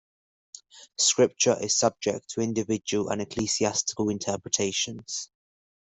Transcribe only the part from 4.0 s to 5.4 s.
interpretations.